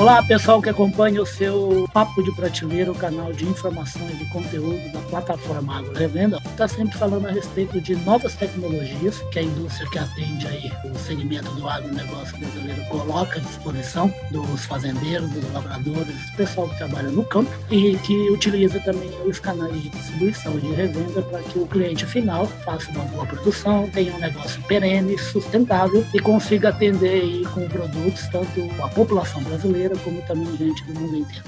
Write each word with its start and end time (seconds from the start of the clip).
Olá, 0.00 0.22
pessoal 0.22 0.62
que 0.62 0.70
acompanha 0.70 1.20
o 1.20 1.26
seu 1.26 1.86
Papo 1.92 2.22
de 2.22 2.34
Prateleira, 2.34 2.90
o 2.90 2.94
canal 2.94 3.34
de 3.34 3.44
informação 3.44 4.00
e 4.18 4.24
conteúdo 4.30 4.90
da 4.94 5.00
plataforma 5.00 5.76
Agro 5.76 5.92
Revenda. 5.92 6.38
Está 6.46 6.66
sempre 6.66 6.96
falando 6.96 7.26
a 7.26 7.30
respeito 7.30 7.78
de 7.82 7.94
novas 7.96 8.34
tecnologias 8.34 9.20
que 9.30 9.40
a 9.40 9.42
indústria 9.42 9.86
que 9.90 9.98
atende 9.98 10.46
aí 10.46 10.72
o 10.90 10.98
segmento 10.98 11.50
do 11.50 11.68
agronegócio 11.68 12.34
brasileiro 12.38 12.82
coloca 12.86 13.38
à 13.38 13.42
disposição 13.42 14.10
dos 14.30 14.64
fazendeiros, 14.64 15.28
dos 15.32 15.52
lavradores, 15.52 16.30
do 16.30 16.36
pessoal 16.38 16.66
que 16.70 16.78
trabalha 16.78 17.10
no 17.10 17.22
campo 17.22 17.50
e 17.70 17.94
que 17.98 18.30
utiliza 18.30 18.80
também 18.80 19.10
os 19.26 19.38
canais 19.38 19.82
de 19.82 19.90
distribuição 19.90 20.56
e 20.56 20.60
de 20.62 20.72
revenda 20.72 21.20
para 21.20 21.40
que 21.40 21.58
o 21.58 21.66
cliente 21.66 22.06
final 22.06 22.46
faça 22.64 22.90
uma 22.92 23.04
boa 23.04 23.26
produção, 23.26 23.86
tenha 23.90 24.16
um 24.16 24.18
negócio 24.18 24.62
perene, 24.62 25.18
sustentável 25.18 26.02
e 26.14 26.18
consiga 26.20 26.70
atender 26.70 27.20
aí 27.20 27.44
com 27.52 27.68
produtos 27.68 28.26
tanto 28.28 28.82
a 28.82 28.88
população 28.88 29.42
brasileira 29.42 29.89
brasileira, 29.90 30.04
como 30.04 30.22
também 30.22 30.56
gente 30.56 30.84
do 30.84 31.00
mundo 31.00 31.16
inteiro. 31.16 31.44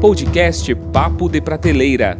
Podcast 0.00 0.74
Papo 0.92 1.28
de 1.28 1.40
Prateleira. 1.40 2.18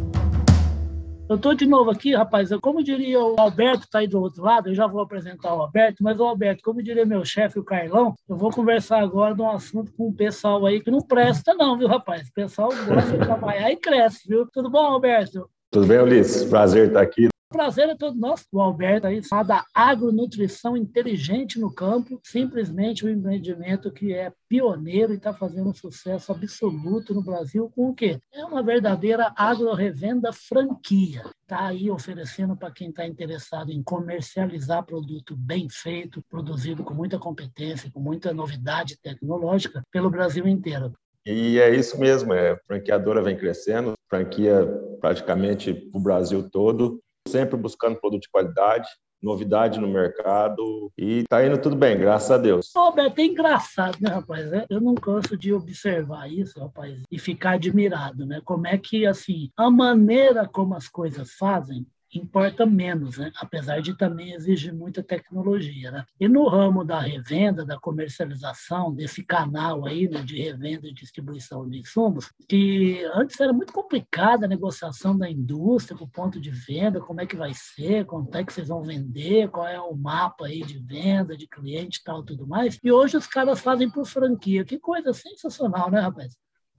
Eu 1.29 1.35
estou 1.35 1.53
de 1.53 1.65
novo 1.65 1.91
aqui, 1.91 2.15
rapaz. 2.15 2.49
Como 2.61 2.81
diria 2.81 3.19
o 3.19 3.35
Alberto, 3.37 3.83
está 3.83 3.99
aí 3.99 4.07
do 4.07 4.21
outro 4.21 4.41
lado, 4.41 4.69
eu 4.69 4.75
já 4.75 4.87
vou 4.87 5.01
apresentar 5.01 5.53
o 5.53 5.61
Alberto, 5.61 6.01
mas 6.01 6.17
o 6.17 6.23
Alberto, 6.23 6.63
como 6.63 6.81
diria 6.81 7.05
meu 7.05 7.25
chefe, 7.25 7.59
o 7.59 7.65
Carlão, 7.65 8.15
eu 8.29 8.37
vou 8.37 8.49
conversar 8.49 9.01
agora 9.03 9.35
de 9.35 9.41
um 9.41 9.49
assunto 9.49 9.91
com 9.91 10.07
o 10.07 10.13
pessoal 10.13 10.65
aí 10.65 10.79
que 10.79 10.89
não 10.89 11.01
presta, 11.01 11.53
não, 11.53 11.77
viu, 11.77 11.87
rapaz? 11.87 12.29
O 12.29 12.33
pessoal 12.33 12.69
gosta 12.69 13.17
de 13.17 13.25
trabalhar 13.25 13.69
e 13.69 13.75
cresce, 13.75 14.27
viu? 14.27 14.47
Tudo 14.53 14.69
bom, 14.69 14.85
Alberto? 14.85 15.49
Tudo 15.69 15.85
bem, 15.85 15.99
Ulisses? 15.99 16.45
Prazer 16.45 16.87
estar 16.87 17.01
aqui 17.01 17.27
prazer 17.49 17.89
é 17.89 17.95
todo 17.95 18.17
nosso. 18.17 18.45
O 18.51 18.61
Alberto 18.61 19.07
aí 19.07 19.23
fala 19.23 19.43
da 19.43 19.65
agronutrição 19.73 20.75
inteligente 20.75 21.59
no 21.59 21.73
campo, 21.73 22.19
simplesmente 22.23 23.05
um 23.05 23.09
empreendimento 23.09 23.91
que 23.91 24.13
é 24.13 24.31
pioneiro 24.47 25.13
e 25.13 25.17
está 25.17 25.33
fazendo 25.33 25.69
um 25.69 25.73
sucesso 25.73 26.31
absoluto 26.31 27.13
no 27.13 27.21
Brasil 27.21 27.71
com 27.75 27.89
o 27.89 27.93
quê? 27.93 28.19
É 28.33 28.45
uma 28.45 28.63
verdadeira 28.63 29.33
agro-revenda 29.35 30.31
franquia. 30.33 31.23
Está 31.43 31.67
aí 31.67 31.89
oferecendo 31.89 32.55
para 32.55 32.71
quem 32.71 32.89
está 32.89 33.07
interessado 33.07 33.71
em 33.71 33.81
comercializar 33.81 34.85
produto 34.85 35.35
bem 35.35 35.67
feito, 35.69 36.21
produzido 36.29 36.83
com 36.83 36.93
muita 36.93 37.17
competência, 37.17 37.89
com 37.91 37.99
muita 37.99 38.33
novidade 38.33 38.97
tecnológica 39.01 39.81
pelo 39.91 40.09
Brasil 40.09 40.47
inteiro. 40.47 40.93
E 41.25 41.59
é 41.59 41.75
isso 41.75 41.99
mesmo, 41.99 42.33
é, 42.33 42.51
a 42.51 42.59
franqueadora 42.65 43.21
vem 43.21 43.35
crescendo, 43.35 43.93
franquia 44.09 44.65
praticamente 45.01 45.73
para 45.73 45.99
o 45.99 46.01
Brasil 46.01 46.49
todo, 46.49 47.01
sempre 47.27 47.57
buscando 47.57 47.99
produto 47.99 48.23
de 48.23 48.29
qualidade, 48.29 48.87
novidade 49.21 49.79
no 49.79 49.87
mercado 49.87 50.91
e 50.97 51.23
tá 51.27 51.45
indo 51.45 51.57
tudo 51.59 51.75
bem, 51.75 51.97
graças 51.97 52.31
a 52.31 52.37
Deus. 52.37 52.71
Roberto, 52.75 53.19
é 53.19 53.25
engraçado, 53.25 53.97
né, 53.99 54.09
rapaz? 54.09 54.51
É, 54.53 54.65
eu 54.69 54.79
não 54.79 54.95
canso 54.95 55.35
de 55.37 55.53
observar 55.53 56.31
isso, 56.31 56.59
rapaz, 56.59 57.01
e 57.11 57.19
ficar 57.19 57.51
admirado, 57.51 58.25
né? 58.25 58.41
Como 58.45 58.67
é 58.67 58.77
que, 58.77 59.05
assim, 59.05 59.49
a 59.57 59.69
maneira 59.69 60.47
como 60.47 60.75
as 60.75 60.87
coisas 60.87 61.31
fazem 61.31 61.85
importa 62.17 62.65
menos, 62.65 63.17
né? 63.17 63.31
apesar 63.37 63.81
de 63.81 63.95
também 63.95 64.33
exigir 64.33 64.73
muita 64.73 65.03
tecnologia. 65.03 65.91
Né? 65.91 66.05
E 66.19 66.27
no 66.27 66.47
ramo 66.47 66.83
da 66.83 66.99
revenda, 66.99 67.65
da 67.65 67.79
comercialização, 67.79 68.93
desse 68.93 69.23
canal 69.23 69.85
aí 69.85 70.07
né, 70.07 70.21
de 70.21 70.41
revenda 70.41 70.87
e 70.87 70.93
distribuição 70.93 71.67
de 71.67 71.79
insumos, 71.79 72.31
que 72.47 73.03
antes 73.13 73.39
era 73.39 73.53
muito 73.53 73.73
complicada 73.73 74.45
a 74.45 74.49
negociação 74.49 75.17
da 75.17 75.29
indústria, 75.29 75.97
o 76.01 76.07
ponto 76.07 76.39
de 76.39 76.49
venda, 76.49 76.99
como 76.99 77.21
é 77.21 77.25
que 77.25 77.35
vai 77.35 77.51
ser, 77.53 78.05
quanto 78.05 78.35
é 78.35 78.43
que 78.43 78.53
vocês 78.53 78.67
vão 78.67 78.81
vender, 78.81 79.49
qual 79.49 79.67
é 79.67 79.79
o 79.79 79.95
mapa 79.95 80.45
aí 80.45 80.63
de 80.63 80.79
venda, 80.79 81.37
de 81.37 81.47
cliente 81.47 81.99
e 81.99 82.03
tal, 82.03 82.23
tudo 82.23 82.47
mais. 82.47 82.79
E 82.83 82.91
hoje 82.91 83.17
os 83.17 83.27
caras 83.27 83.59
fazem 83.59 83.89
por 83.89 84.05
franquia. 84.05 84.65
Que 84.65 84.79
coisa 84.79 85.13
sensacional, 85.13 85.91
né, 85.91 85.99
rapaz? 85.99 86.35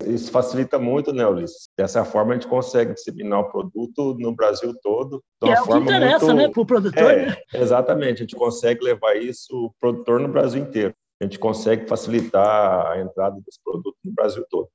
Isso 0.07 0.31
facilita 0.31 0.79
muito, 0.79 1.13
né, 1.13 1.27
Ulisses? 1.27 1.69
Dessa 1.77 2.05
forma, 2.05 2.33
a 2.33 2.35
gente 2.35 2.47
consegue 2.47 2.95
disseminar 2.95 3.41
o 3.41 3.51
produto 3.51 4.15
no 4.19 4.33
Brasil 4.33 4.73
todo. 4.81 5.23
De 5.43 5.49
uma 5.49 5.55
é 5.55 5.57
forma 5.57 5.75
o 5.75 5.87
que 5.87 5.93
interessa, 5.93 6.27
muito... 6.27 6.37
né, 6.37 6.49
para 6.49 6.63
o 6.63 6.67
produtor. 6.67 7.11
É, 7.11 7.27
né? 7.27 7.37
Exatamente, 7.55 8.15
a 8.15 8.21
gente 8.21 8.37
consegue 8.37 8.85
levar 8.85 9.17
isso 9.17 9.53
o 9.53 9.73
produtor 9.81 10.21
no 10.21 10.29
Brasil 10.29 10.63
inteiro. 10.63 10.95
A 11.21 11.25
gente 11.25 11.39
consegue 11.39 11.87
facilitar 11.89 12.93
a 12.93 13.01
entrada 13.01 13.41
desse 13.45 13.61
produto 13.63 13.97
no 14.05 14.13
Brasil 14.13 14.45
todo. 14.49 14.69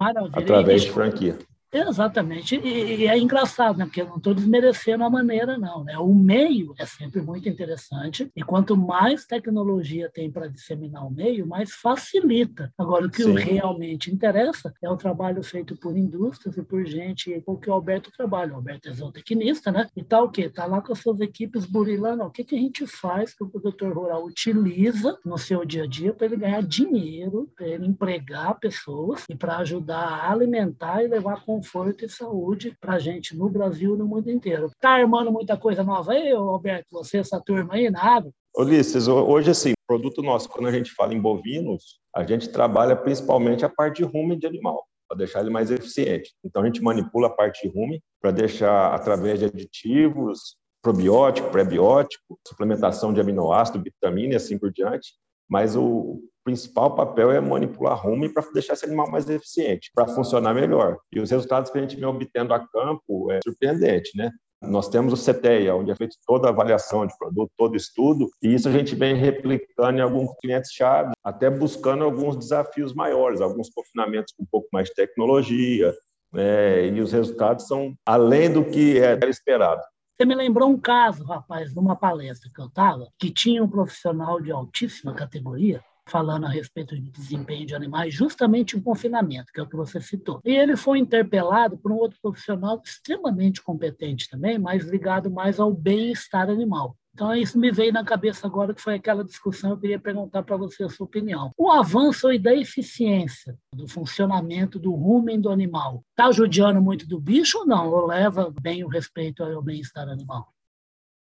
Maravilha. 0.00 0.38
Através 0.38 0.82
de 0.82 0.92
franquia. 0.92 1.36
Exatamente. 1.72 2.56
E, 2.56 3.02
e, 3.02 3.06
é 3.06 3.16
engraçado, 3.16 3.78
né? 3.78 3.84
Porque 3.84 4.02
eu 4.02 4.08
não 4.08 4.16
estou 4.16 4.34
desmerecendo 4.34 5.04
a 5.04 5.10
maneira, 5.10 5.56
não. 5.56 5.84
Né? 5.84 5.96
O 5.98 6.12
meio 6.12 6.74
é 6.78 6.84
sempre 6.84 7.22
muito 7.22 7.48
interessante. 7.48 8.30
E 8.34 8.42
quanto 8.42 8.76
mais 8.76 9.24
tecnologia 9.24 10.10
tem 10.12 10.30
para 10.30 10.48
disseminar 10.48 11.06
o 11.06 11.10
meio, 11.10 11.46
mais 11.46 11.72
facilita. 11.72 12.72
Agora, 12.76 13.06
o 13.06 13.10
que 13.10 13.22
Sim. 13.22 13.34
realmente 13.34 14.12
interessa 14.12 14.74
é 14.82 14.90
o 14.90 14.96
trabalho 14.96 15.42
feito 15.42 15.76
por 15.76 15.96
indústrias 15.96 16.56
e 16.56 16.62
por 16.62 16.84
gente, 16.84 17.40
com 17.42 17.56
que 17.56 17.70
o 17.70 17.72
Alberto 17.72 18.10
trabalha. 18.10 18.52
O 18.52 18.56
Alberto 18.56 18.88
é 18.88 18.92
zootecnista, 18.92 19.70
né? 19.70 19.86
E 19.96 20.02
tá 20.02 20.20
o 20.20 20.30
quê? 20.30 20.48
Tá 20.48 20.66
lá 20.66 20.80
com 20.80 20.92
as 20.92 20.98
suas 20.98 21.20
equipes 21.20 21.64
burilando. 21.64 22.24
O 22.24 22.30
que, 22.30 22.42
que 22.42 22.56
a 22.56 22.58
gente 22.58 22.86
faz 22.86 23.32
que 23.32 23.44
o 23.44 23.48
produtor 23.48 23.92
rural 23.92 24.24
utiliza 24.24 25.18
no 25.24 25.38
seu 25.38 25.64
dia 25.64 25.84
a 25.84 25.86
dia 25.86 26.12
para 26.12 26.26
ele 26.26 26.36
ganhar 26.36 26.62
dinheiro, 26.62 27.48
para 27.56 27.66
ele 27.66 27.86
empregar 27.86 28.58
pessoas 28.58 29.24
e 29.28 29.36
para 29.36 29.58
ajudar 29.58 30.00
a 30.00 30.32
alimentar 30.32 31.02
e 31.02 31.08
levar 31.08 31.44
com 31.44 31.59
conforto 31.60 32.06
e 32.06 32.08
saúde 32.08 32.74
para 32.80 32.94
a 32.94 32.98
gente 32.98 33.36
no 33.36 33.50
Brasil 33.50 33.94
e 33.94 33.98
no 33.98 34.06
mundo 34.06 34.30
inteiro. 34.30 34.70
Tá 34.80 34.90
armando 34.90 35.30
muita 35.30 35.56
coisa 35.58 35.84
nova 35.84 36.12
aí, 36.12 36.32
Alberto? 36.32 36.86
Você, 36.90 37.18
essa 37.18 37.38
turma 37.38 37.74
aí 37.74 37.90
na 37.90 38.02
água? 38.02 38.32
Ulisses, 38.56 39.06
hoje, 39.06 39.50
assim, 39.50 39.72
produto 39.86 40.22
nosso, 40.22 40.48
quando 40.48 40.68
a 40.68 40.72
gente 40.72 40.90
fala 40.92 41.12
em 41.14 41.20
bovinos, 41.20 42.00
a 42.16 42.24
gente 42.24 42.48
trabalha 42.48 42.96
principalmente 42.96 43.64
a 43.64 43.68
parte 43.68 43.98
de 43.98 44.04
rumen 44.04 44.38
de 44.38 44.46
animal, 44.46 44.84
para 45.06 45.18
deixar 45.18 45.40
ele 45.40 45.50
mais 45.50 45.70
eficiente. 45.70 46.32
Então, 46.42 46.62
a 46.62 46.66
gente 46.66 46.82
manipula 46.82 47.28
a 47.28 47.30
parte 47.30 47.68
de 47.68 47.74
rumen 47.74 48.02
para 48.20 48.30
deixar, 48.30 48.94
através 48.94 49.38
de 49.38 49.44
aditivos, 49.44 50.56
probiótico, 50.82 51.50
pré-biótico, 51.50 52.38
suplementação 52.46 53.12
de 53.12 53.20
aminoácido, 53.20 53.82
vitamina 53.82 54.32
e 54.32 54.36
assim 54.36 54.58
por 54.58 54.72
diante. 54.72 55.12
Mas 55.50 55.76
o, 55.76 56.20
principal 56.44 56.94
papel 56.94 57.30
é 57.30 57.40
manipular 57.40 57.96
rumo 57.96 58.32
para 58.32 58.44
deixar 58.52 58.74
esse 58.74 58.86
animal 58.86 59.10
mais 59.10 59.28
eficiente, 59.28 59.90
para 59.94 60.08
funcionar 60.08 60.54
melhor. 60.54 60.98
E 61.12 61.20
os 61.20 61.30
resultados 61.30 61.70
que 61.70 61.78
a 61.78 61.80
gente 61.80 61.96
vem 61.96 62.04
obtendo 62.04 62.54
a 62.54 62.66
campo 62.68 63.30
é 63.30 63.40
surpreendente, 63.44 64.16
né? 64.16 64.30
Nós 64.62 64.90
temos 64.90 65.12
o 65.14 65.32
CTEA, 65.32 65.74
onde 65.74 65.90
é 65.90 65.96
feita 65.96 66.14
toda 66.26 66.48
a 66.48 66.50
avaliação 66.50 67.06
de 67.06 67.16
produto, 67.16 67.50
todo 67.56 67.76
estudo, 67.76 68.28
e 68.42 68.52
isso 68.54 68.68
a 68.68 68.72
gente 68.72 68.94
vem 68.94 69.14
replicando 69.14 69.98
em 69.98 70.02
alguns 70.02 70.30
clientes-chave, 70.38 71.12
até 71.24 71.48
buscando 71.48 72.04
alguns 72.04 72.36
desafios 72.36 72.92
maiores, 72.92 73.40
alguns 73.40 73.70
confinamentos 73.70 74.34
com 74.36 74.42
um 74.42 74.48
pouco 74.50 74.68
mais 74.70 74.88
de 74.88 74.94
tecnologia, 74.94 75.94
né? 76.30 76.88
e 76.88 77.00
os 77.00 77.10
resultados 77.10 77.66
são 77.66 77.94
além 78.04 78.52
do 78.52 78.62
que 78.62 78.98
era 78.98 79.30
esperado. 79.30 79.80
Você 80.20 80.26
me 80.26 80.34
lembrou 80.34 80.68
um 80.68 80.78
caso, 80.78 81.24
rapaz, 81.24 81.74
numa 81.74 81.96
palestra 81.96 82.50
que 82.54 82.60
eu 82.60 82.66
estava, 82.66 83.08
que 83.18 83.30
tinha 83.30 83.64
um 83.64 83.66
profissional 83.66 84.38
de 84.38 84.52
altíssima 84.52 85.14
categoria 85.14 85.82
falando 86.06 86.44
a 86.44 86.50
respeito 86.50 86.94
de 86.94 87.10
desempenho 87.10 87.64
de 87.64 87.74
animais, 87.74 88.12
justamente 88.12 88.76
em 88.76 88.82
confinamento, 88.82 89.50
que 89.50 89.58
é 89.58 89.62
o 89.62 89.66
que 89.66 89.76
você 89.76 89.98
citou. 89.98 90.38
E 90.44 90.54
ele 90.54 90.76
foi 90.76 90.98
interpelado 90.98 91.78
por 91.78 91.90
um 91.90 91.94
outro 91.94 92.18
profissional 92.20 92.82
extremamente 92.84 93.62
competente 93.62 94.28
também, 94.28 94.58
mas 94.58 94.84
ligado 94.84 95.30
mais 95.30 95.58
ao 95.58 95.72
bem-estar 95.72 96.50
animal. 96.50 96.94
Então, 97.12 97.34
isso 97.34 97.58
me 97.58 97.70
veio 97.70 97.92
na 97.92 98.04
cabeça 98.04 98.46
agora, 98.46 98.72
que 98.72 98.80
foi 98.80 98.94
aquela 98.94 99.24
discussão, 99.24 99.70
eu 99.70 99.78
queria 99.78 99.98
perguntar 99.98 100.42
para 100.42 100.56
você 100.56 100.84
a 100.84 100.88
sua 100.88 101.06
opinião. 101.06 101.50
O 101.56 101.70
avanço 101.70 102.32
e 102.32 102.38
da 102.38 102.54
eficiência 102.54 103.58
do 103.74 103.88
funcionamento 103.88 104.78
do 104.78 104.92
rumen 104.92 105.40
do 105.40 105.50
animal 105.50 106.04
está 106.10 106.30
judiando 106.30 106.80
muito 106.80 107.06
do 107.06 107.20
bicho 107.20 107.58
ou 107.58 107.66
não? 107.66 107.90
Ou 107.90 108.06
leva 108.06 108.52
bem 108.62 108.84
o 108.84 108.88
respeito 108.88 109.42
ao 109.42 109.62
bem-estar 109.62 110.08
animal? 110.08 110.52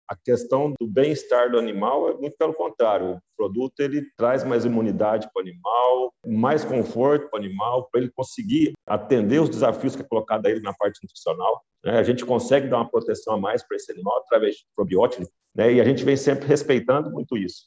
A 0.10 0.16
questão 0.16 0.74
do 0.80 0.88
bem-estar 0.88 1.52
do 1.52 1.60
animal 1.60 2.10
é 2.10 2.14
muito 2.16 2.36
pelo 2.36 2.52
contrário. 2.56 3.18
O 3.18 3.22
produto 3.38 3.80
ele 3.80 4.08
traz 4.18 4.44
mais 4.44 4.66
imunidade 4.66 5.30
para 5.32 5.40
o 5.40 5.44
animal, 5.44 6.12
mais 6.26 6.66
conforto 6.66 7.30
para 7.30 7.40
o 7.40 7.46
animal, 7.46 7.88
para 7.92 8.02
ele 8.02 8.12
conseguir 8.16 8.74
atender 8.88 9.40
os 9.40 9.50
desafios 9.50 9.96
que 9.96 10.02
é 10.02 10.06
colocado 10.06 10.48
a 10.48 10.50
ele 10.50 10.62
na 10.62 10.74
parte 10.74 11.00
nutricional. 11.04 11.62
Né? 11.86 12.00
A 12.00 12.04
gente 12.04 12.26
consegue 12.26 12.68
dar 12.68 12.78
uma 12.78 12.90
proteção 12.90 13.36
a 13.36 13.40
mais 13.40 13.62
para 13.62 13.78
esse 13.78 13.92
animal 13.92 14.18
através 14.18 14.56
de 14.56 14.66
probióticos, 14.76 15.30
né? 15.56 15.74
e 15.74 15.80
a 15.80 15.84
gente 15.84 16.04
vem 16.04 16.18
sempre 16.18 16.48
respeitando 16.48 17.12
muito 17.12 17.38
isso. 17.38 17.66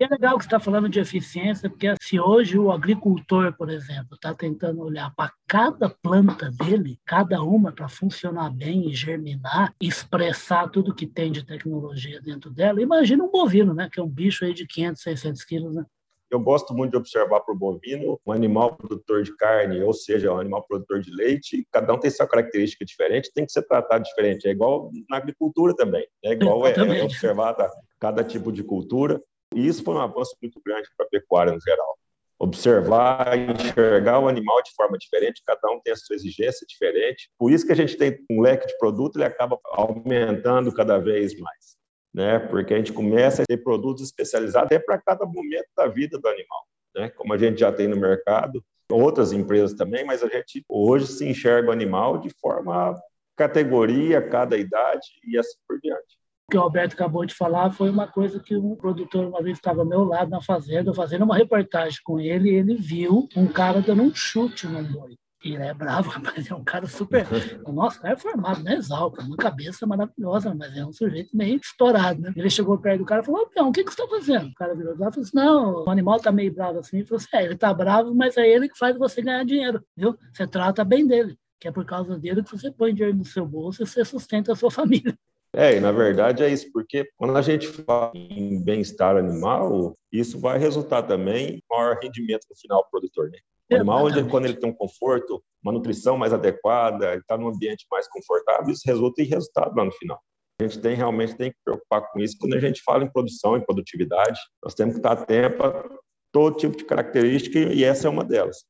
E 0.00 0.04
é 0.04 0.08
legal 0.08 0.38
que 0.38 0.44
você 0.44 0.46
está 0.46 0.60
falando 0.60 0.88
de 0.88 1.00
eficiência, 1.00 1.68
porque 1.68 1.92
se 2.00 2.20
hoje 2.20 2.56
o 2.56 2.70
agricultor, 2.70 3.52
por 3.56 3.68
exemplo, 3.68 4.14
está 4.14 4.32
tentando 4.32 4.80
olhar 4.80 5.12
para 5.16 5.32
cada 5.44 5.90
planta 5.90 6.52
dele, 6.52 7.00
cada 7.04 7.42
uma 7.42 7.72
para 7.72 7.88
funcionar 7.88 8.48
bem 8.48 8.88
e 8.88 8.94
germinar, 8.94 9.74
expressar 9.80 10.68
tudo 10.68 10.94
que 10.94 11.04
tem 11.04 11.32
de 11.32 11.44
tecnologia 11.44 12.20
dentro 12.20 12.48
dela, 12.48 12.80
imagina 12.80 13.24
um 13.24 13.30
bovino, 13.30 13.74
né, 13.74 13.88
que 13.92 13.98
é 13.98 14.02
um 14.02 14.08
bicho 14.08 14.44
aí 14.44 14.54
de 14.54 14.68
500, 14.68 15.02
600 15.02 15.44
quilos, 15.44 15.74
né? 15.74 15.84
Eu 16.30 16.38
gosto 16.38 16.74
muito 16.74 16.92
de 16.92 16.98
observar 16.98 17.40
para 17.40 17.54
o 17.54 17.58
bovino 17.58 18.20
um 18.24 18.30
animal 18.30 18.76
produtor 18.76 19.22
de 19.22 19.34
carne, 19.36 19.82
ou 19.82 19.94
seja, 19.94 20.32
um 20.32 20.38
animal 20.38 20.62
produtor 20.62 21.00
de 21.00 21.10
leite. 21.10 21.66
Cada 21.72 21.92
um 21.94 21.98
tem 21.98 22.10
sua 22.10 22.28
característica 22.28 22.84
diferente, 22.84 23.32
tem 23.34 23.46
que 23.46 23.52
ser 23.52 23.62
tratado 23.62 24.04
diferente. 24.04 24.46
É 24.46 24.50
igual 24.50 24.90
na 25.08 25.16
agricultura 25.16 25.74
também. 25.74 26.06
É 26.22 26.32
igual 26.32 26.66
é, 26.66 26.74
é 26.74 27.02
observar 27.02 27.56
cada 27.98 28.22
tipo 28.22 28.52
de 28.52 28.62
cultura. 28.62 29.18
E 29.54 29.66
isso 29.66 29.82
foi 29.82 29.94
um 29.94 30.00
avanço 30.00 30.36
muito 30.42 30.60
grande 30.64 30.88
para 30.96 31.06
a 31.06 31.08
pecuária 31.08 31.52
no 31.52 31.60
geral. 31.60 31.98
Observar, 32.38 33.36
enxergar 33.36 34.20
o 34.20 34.28
animal 34.28 34.62
de 34.62 34.72
forma 34.74 34.96
diferente, 34.96 35.42
cada 35.44 35.72
um 35.72 35.80
tem 35.80 35.92
a 35.92 35.96
sua 35.96 36.14
exigência 36.14 36.66
diferente. 36.68 37.30
Por 37.36 37.50
isso 37.50 37.66
que 37.66 37.72
a 37.72 37.76
gente 37.76 37.96
tem 37.96 38.24
um 38.30 38.40
leque 38.40 38.66
de 38.66 38.78
produto, 38.78 39.16
ele 39.16 39.24
acaba 39.24 39.58
aumentando 39.64 40.72
cada 40.72 40.98
vez 40.98 41.36
mais, 41.38 41.76
né? 42.14 42.38
Porque 42.38 42.74
a 42.74 42.76
gente 42.76 42.92
começa 42.92 43.42
a 43.42 43.46
ter 43.46 43.56
produtos 43.56 44.04
especializados 44.04 44.66
até 44.66 44.78
para 44.78 44.98
cada 44.98 45.26
momento 45.26 45.66
da 45.76 45.88
vida 45.88 46.18
do 46.18 46.28
animal, 46.28 46.66
né? 46.94 47.10
Como 47.10 47.32
a 47.32 47.38
gente 47.38 47.58
já 47.58 47.72
tem 47.72 47.88
no 47.88 47.96
mercado, 47.96 48.64
outras 48.90 49.32
empresas 49.32 49.76
também, 49.76 50.04
mas 50.04 50.22
a 50.22 50.28
gente 50.28 50.64
hoje 50.68 51.08
se 51.08 51.26
enxerga 51.26 51.70
o 51.70 51.72
animal 51.72 52.18
de 52.18 52.30
forma 52.40 52.94
categoria, 53.36 54.22
cada 54.22 54.56
idade 54.56 55.08
e 55.24 55.36
assim 55.36 55.58
por 55.66 55.80
diante 55.80 56.17
que 56.50 56.56
o 56.56 56.60
Alberto 56.60 56.94
acabou 56.94 57.26
de 57.26 57.34
falar 57.34 57.70
foi 57.72 57.90
uma 57.90 58.06
coisa 58.06 58.40
que 58.40 58.56
um 58.56 58.74
produtor 58.74 59.26
uma 59.26 59.42
vez 59.42 59.58
estava 59.58 59.80
ao 59.80 59.86
meu 59.86 60.02
lado 60.02 60.30
na 60.30 60.40
fazenda, 60.40 60.94
fazendo 60.94 61.24
uma 61.24 61.36
reportagem 61.36 61.98
com 62.02 62.18
ele, 62.18 62.50
e 62.50 62.54
ele 62.54 62.74
viu 62.74 63.28
um 63.36 63.46
cara 63.46 63.82
dando 63.82 64.02
um 64.02 64.14
chute 64.14 64.66
no 64.66 64.82
boi. 64.82 65.14
Ele 65.44 65.62
é 65.62 65.72
bravo, 65.72 66.10
mas 66.24 66.50
é 66.50 66.54
um 66.54 66.64
cara 66.64 66.86
super. 66.86 67.26
O 67.64 67.70
nosso 67.70 68.00
cara 68.00 68.14
é 68.14 68.16
formado, 68.16 68.62
né? 68.62 68.74
Exalca, 68.74 69.22
uma 69.22 69.36
cabeça 69.36 69.86
maravilhosa, 69.86 70.54
mas 70.54 70.74
é 70.76 70.84
um 70.84 70.92
sujeito 70.92 71.36
meio 71.36 71.56
estourado, 71.56 72.20
né? 72.20 72.32
Ele 72.34 72.50
chegou 72.50 72.78
perto 72.78 73.00
do 73.00 73.04
cara 73.04 73.22
e 73.22 73.24
falou: 73.24 73.48
Ô, 73.56 73.62
o 73.64 73.72
que, 73.72 73.84
que 73.84 73.92
você 73.92 74.02
está 74.02 74.16
fazendo? 74.16 74.48
O 74.48 74.54
cara 74.54 74.74
virou 74.74 74.96
lá 74.98 75.08
e 75.08 75.12
falou 75.12 75.26
assim: 75.26 75.36
Não, 75.36 75.84
o 75.84 75.90
animal 75.90 76.16
está 76.16 76.32
meio 76.32 76.52
bravo 76.52 76.80
assim. 76.80 76.96
Ele 76.96 77.06
falou 77.06 77.18
assim: 77.18 77.36
É, 77.36 77.44
ele 77.44 77.54
está 77.54 77.72
bravo, 77.72 78.14
mas 78.14 78.36
é 78.36 78.48
ele 78.48 78.68
que 78.68 78.78
faz 78.78 78.96
você 78.96 79.22
ganhar 79.22 79.44
dinheiro, 79.44 79.84
viu? 79.96 80.18
Você 80.32 80.46
trata 80.46 80.84
bem 80.84 81.06
dele, 81.06 81.38
que 81.60 81.68
é 81.68 81.70
por 81.70 81.84
causa 81.84 82.18
dele 82.18 82.42
que 82.42 82.50
você 82.50 82.70
põe 82.72 82.92
dinheiro 82.92 83.16
no 83.16 83.24
seu 83.24 83.46
bolso 83.46 83.82
e 83.82 83.86
você 83.86 84.04
sustenta 84.04 84.52
a 84.52 84.56
sua 84.56 84.70
família. 84.72 85.16
É, 85.54 85.76
e 85.76 85.80
na 85.80 85.92
verdade 85.92 86.42
é 86.42 86.48
isso, 86.48 86.70
porque 86.72 87.08
quando 87.16 87.36
a 87.36 87.42
gente 87.42 87.66
fala 87.66 88.12
em 88.14 88.62
bem-estar 88.62 89.16
animal, 89.16 89.96
isso 90.12 90.38
vai 90.38 90.58
resultar 90.58 91.02
também 91.02 91.54
em 91.54 91.62
maior 91.70 91.98
rendimento 92.02 92.46
no 92.50 92.56
final 92.56 92.82
do 92.82 92.90
produtor, 92.90 93.30
né? 93.30 93.38
O 93.70 93.74
animal, 93.76 94.06
onde, 94.06 94.24
quando 94.24 94.46
ele 94.46 94.56
tem 94.56 94.70
um 94.70 94.74
conforto, 94.74 95.42
uma 95.62 95.72
nutrição 95.72 96.16
mais 96.16 96.32
adequada, 96.32 97.16
está 97.16 97.36
num 97.36 97.48
ambiente 97.48 97.86
mais 97.90 98.08
confortável, 98.08 98.72
isso 98.72 98.82
resulta 98.86 99.22
em 99.22 99.26
resultado 99.26 99.76
lá 99.76 99.84
no 99.84 99.92
final. 99.92 100.18
A 100.60 100.64
gente 100.64 100.80
tem 100.80 100.94
realmente 100.94 101.36
tem 101.36 101.50
que 101.50 101.56
preocupar 101.64 102.10
com 102.10 102.18
isso 102.18 102.36
quando 102.38 102.54
a 102.54 102.60
gente 102.60 102.82
fala 102.82 103.04
em 103.04 103.12
produção 103.12 103.56
e 103.56 103.64
produtividade. 103.64 104.40
Nós 104.62 104.74
temos 104.74 104.94
que 104.94 105.00
estar 105.00 105.12
atento 105.12 105.62
a 105.62 105.84
todo 106.32 106.56
tipo 106.56 106.76
de 106.76 106.84
característica 106.84 107.58
e 107.58 107.84
essa 107.84 108.06
é 108.06 108.10
uma 108.10 108.24
delas 108.24 108.64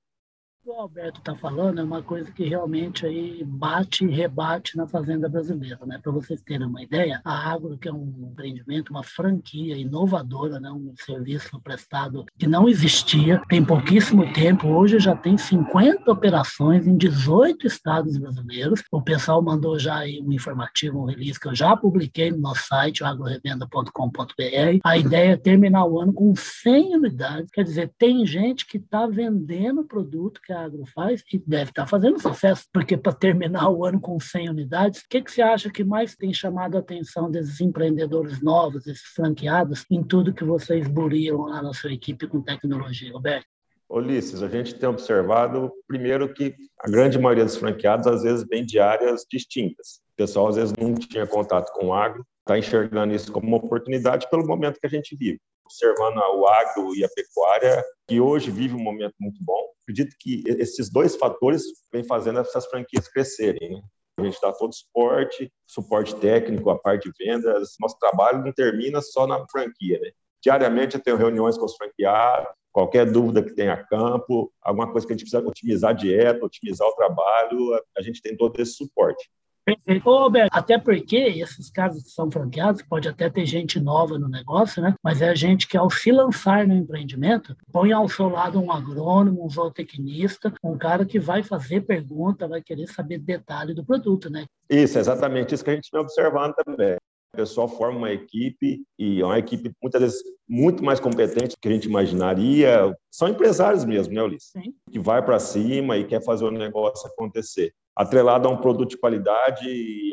o 0.68 0.80
Alberto 0.80 1.18
está 1.20 1.34
falando 1.34 1.80
é 1.80 1.82
uma 1.82 2.02
coisa 2.02 2.30
que 2.30 2.44
realmente 2.44 3.06
aí 3.06 3.42
bate 3.42 4.04
e 4.04 4.10
rebate 4.10 4.76
na 4.76 4.86
fazenda 4.86 5.26
brasileira, 5.26 5.78
né? 5.86 5.98
Para 6.02 6.12
vocês 6.12 6.42
terem 6.42 6.66
uma 6.66 6.82
ideia, 6.82 7.22
a 7.24 7.50
Agro, 7.50 7.78
que 7.78 7.88
é 7.88 7.92
um 7.92 8.28
empreendimento, 8.30 8.90
uma 8.90 9.02
franquia 9.02 9.76
inovadora, 9.76 10.60
né? 10.60 10.70
um 10.70 10.92
serviço 10.98 11.58
prestado 11.60 12.26
que 12.38 12.46
não 12.46 12.68
existia, 12.68 13.40
tem 13.48 13.64
pouquíssimo 13.64 14.30
tempo, 14.34 14.68
hoje 14.68 14.98
já 14.98 15.16
tem 15.16 15.38
50 15.38 16.10
operações 16.10 16.86
em 16.86 16.96
18 16.96 17.66
estados 17.66 18.18
brasileiros. 18.18 18.82
O 18.92 19.00
pessoal 19.00 19.40
mandou 19.40 19.78
já 19.78 19.96
aí 19.96 20.20
um 20.20 20.32
informativo, 20.32 21.00
um 21.00 21.06
release 21.06 21.40
que 21.40 21.48
eu 21.48 21.54
já 21.54 21.74
publiquei 21.76 22.30
no 22.30 22.38
nosso 22.38 22.66
site, 22.66 23.02
agrorevenda.com.br. 23.02 24.80
A 24.84 24.98
ideia 24.98 25.32
é 25.32 25.36
terminar 25.36 25.86
o 25.86 25.98
ano 25.98 26.12
com 26.12 26.34
100 26.36 26.96
unidades, 26.96 27.50
quer 27.50 27.64
dizer, 27.64 27.90
tem 27.96 28.26
gente 28.26 28.66
que 28.66 28.76
está 28.76 29.06
vendendo 29.06 29.82
produto 29.84 30.42
que 30.42 30.52
a 30.52 30.57
Agro 30.64 30.84
faz 30.94 31.22
e 31.32 31.38
deve 31.38 31.70
estar 31.70 31.82
tá 31.82 31.87
fazendo 31.88 32.20
sucesso, 32.20 32.64
porque 32.72 32.96
para 32.96 33.12
terminar 33.12 33.70
o 33.70 33.84
ano 33.84 34.00
com 34.00 34.19
100 34.19 34.50
unidades, 34.50 35.00
o 35.00 35.08
que, 35.08 35.22
que 35.22 35.31
você 35.31 35.43
acha 35.43 35.70
que 35.70 35.84
mais 35.84 36.16
tem 36.16 36.32
chamado 36.32 36.76
a 36.76 36.81
atenção 36.81 37.31
desses 37.31 37.60
empreendedores 37.60 38.43
novos, 38.43 38.87
esses 38.87 39.06
franqueados, 39.14 39.84
em 39.90 40.02
tudo 40.02 40.34
que 40.34 40.44
vocês 40.44 40.87
buriam 40.88 41.43
lá 41.43 41.62
na 41.62 41.72
sua 41.72 41.93
equipe 41.93 42.26
com 42.26 42.43
tecnologia, 42.43 43.12
Roberto? 43.12 43.46
Ulisses, 43.90 44.43
a 44.43 44.49
gente 44.49 44.75
tem 44.75 44.88
observado, 44.88 45.72
primeiro, 45.87 46.32
que 46.32 46.55
a 46.78 46.90
grande 46.90 47.19
maioria 47.19 47.44
dos 47.44 47.56
franqueados, 47.56 48.06
às 48.06 48.22
vezes, 48.22 48.46
vem 48.46 48.64
de 48.64 48.78
áreas 48.78 49.25
distintas. 49.31 50.00
O 50.12 50.16
pessoal, 50.16 50.49
às 50.49 50.56
vezes, 50.56 50.75
não 50.78 50.94
tinha 50.94 51.26
contato 51.26 51.72
com 51.72 51.87
o 51.87 51.94
agro, 51.94 52.25
está 52.48 52.58
enxergando 52.58 53.14
isso 53.14 53.30
como 53.30 53.46
uma 53.46 53.58
oportunidade 53.58 54.28
pelo 54.30 54.46
momento 54.46 54.80
que 54.80 54.86
a 54.86 54.90
gente 54.90 55.14
vive 55.14 55.38
observando 55.68 56.16
o 56.16 56.46
agro 56.46 56.96
e 56.96 57.04
a 57.04 57.08
pecuária, 57.10 57.84
que 58.08 58.18
hoje 58.20 58.50
vive 58.50 58.74
um 58.74 58.82
momento 58.82 59.14
muito 59.20 59.38
bom. 59.44 59.68
Acredito 59.82 60.16
que 60.18 60.42
esses 60.46 60.90
dois 60.90 61.14
fatores 61.14 61.62
vêm 61.92 62.02
fazendo 62.02 62.40
essas 62.40 62.66
franquias 62.66 63.06
crescerem. 63.08 63.74
Né? 63.74 63.82
A 64.16 64.22
gente 64.24 64.40
dá 64.40 64.50
todo 64.52 64.70
o 64.70 64.74
suporte, 64.74 65.52
suporte 65.66 66.16
técnico, 66.16 66.70
a 66.70 66.78
parte 66.78 67.10
de 67.10 67.24
vendas. 67.24 67.74
Nosso 67.78 67.98
trabalho 67.98 68.42
não 68.42 68.52
termina 68.52 69.00
só 69.02 69.26
na 69.26 69.46
franquia. 69.48 70.00
Né? 70.00 70.10
Diariamente 70.42 70.96
eu 70.96 71.02
tenho 71.02 71.16
reuniões 71.16 71.56
com 71.58 71.66
os 71.66 71.76
franqueados, 71.76 72.48
qualquer 72.72 73.10
dúvida 73.10 73.42
que 73.42 73.54
tenha 73.54 73.76
campo, 73.76 74.50
alguma 74.62 74.90
coisa 74.90 75.06
que 75.06 75.12
a 75.12 75.16
gente 75.16 75.30
precisa 75.30 75.46
otimizar 75.46 75.90
a 75.90 75.94
dieta, 75.94 76.44
otimizar 76.44 76.88
o 76.88 76.94
trabalho, 76.94 77.74
a 77.96 78.02
gente 78.02 78.22
tem 78.22 78.36
todo 78.36 78.58
esse 78.60 78.72
suporte. 78.72 79.30
Perfeito. 79.68 80.08
Ô, 80.08 80.20
Roberto, 80.20 80.48
até 80.50 80.78
porque 80.78 81.16
esses 81.16 81.68
casos 81.68 82.02
que 82.02 82.08
são 82.08 82.30
franqueados, 82.30 82.80
pode 82.80 83.06
até 83.06 83.28
ter 83.28 83.44
gente 83.44 83.78
nova 83.78 84.18
no 84.18 84.26
negócio, 84.26 84.80
né? 84.82 84.94
Mas 85.02 85.20
é 85.20 85.34
gente 85.36 85.68
que, 85.68 85.76
ao 85.76 85.90
se 85.90 86.10
lançar 86.10 86.66
no 86.66 86.74
empreendimento, 86.74 87.54
põe 87.70 87.92
ao 87.92 88.08
seu 88.08 88.30
lado 88.30 88.58
um 88.58 88.72
agrônomo, 88.72 89.44
um 89.44 89.50
zootecnista, 89.50 90.54
um 90.64 90.78
cara 90.78 91.04
que 91.04 91.18
vai 91.18 91.42
fazer 91.42 91.82
pergunta, 91.82 92.48
vai 92.48 92.62
querer 92.62 92.86
saber 92.86 93.18
detalhe 93.18 93.74
do 93.74 93.84
produto, 93.84 94.30
né? 94.30 94.46
Isso, 94.70 94.98
exatamente 94.98 95.54
isso 95.54 95.64
que 95.64 95.70
a 95.70 95.74
gente 95.74 95.90
vem 95.92 96.00
observando 96.00 96.54
também. 96.54 96.96
O 97.38 97.40
pessoal 97.40 97.69
forma 97.69 97.99
uma 97.99 98.11
equipe 98.11 98.82
e 98.99 99.20
é 99.20 99.25
uma 99.25 99.38
equipe 99.38 99.70
muitas 99.81 100.02
vezes 100.02 100.23
muito 100.49 100.82
mais 100.82 100.99
competente 100.99 101.55
do 101.55 101.61
que 101.61 101.69
a 101.69 101.70
gente 101.70 101.85
imaginaria. 101.85 102.93
São 103.12 103.29
empresários 103.29 103.85
mesmo, 103.85 104.12
né, 104.12 104.20
Ulisses? 104.20 104.50
Sim. 104.50 104.75
Que 104.90 104.99
vai 104.99 105.25
para 105.25 105.38
cima 105.38 105.96
e 105.96 106.05
quer 106.05 106.20
fazer 106.20 106.44
o 106.44 106.50
negócio 106.50 107.08
acontecer 107.08 107.73
atrelado 107.94 108.49
a 108.49 108.50
um 108.50 108.56
produto 108.56 108.90
de 108.90 108.99
qualidade, 108.99 109.64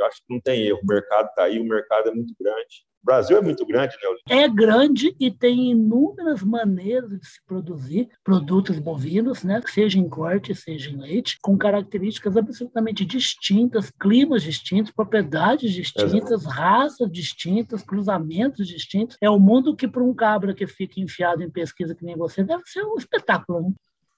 acho 0.03 0.17
que 0.17 0.33
não 0.33 0.39
tem 0.39 0.67
erro. 0.67 0.79
O 0.83 0.87
mercado 0.87 1.29
está 1.29 1.45
aí, 1.45 1.59
o 1.59 1.63
mercado 1.63 2.09
é 2.09 2.13
muito 2.13 2.35
grande. 2.39 2.85
O 3.05 3.13
Brasil 3.13 3.37
é 3.37 3.41
muito 3.41 3.63
grande, 3.67 3.95
né? 4.01 4.09
É 4.27 4.49
grande 4.49 5.15
e 5.19 5.29
tem 5.29 5.69
inúmeras 5.69 6.41
maneiras 6.41 7.19
de 7.19 7.27
se 7.27 7.39
produzir 7.45 8.09
produtos 8.23 8.79
bovinos, 8.79 9.43
né? 9.43 9.61
seja 9.67 9.99
em 9.99 10.09
corte, 10.09 10.55
seja 10.55 10.89
em 10.89 10.97
leite, 10.97 11.37
com 11.39 11.55
características 11.55 12.35
absolutamente 12.35 13.05
distintas, 13.05 13.91
climas 13.91 14.41
distintos, 14.41 14.91
propriedades 14.91 15.71
distintas, 15.71 16.41
Exato. 16.41 16.49
raças 16.49 17.11
distintas, 17.11 17.83
cruzamentos 17.83 18.67
distintos. 18.67 19.17
É 19.21 19.29
um 19.29 19.39
mundo 19.39 19.75
que, 19.75 19.87
para 19.87 20.03
um 20.03 20.13
cabra 20.13 20.55
que 20.55 20.65
fica 20.65 20.99
enfiado 20.99 21.43
em 21.43 21.49
pesquisa 21.49 21.93
que 21.93 22.03
nem 22.03 22.17
você, 22.17 22.43
deve 22.43 22.63
ser 22.65 22.83
um 22.85 22.97
espetáculo. 22.97 23.61
Né? 23.61 23.73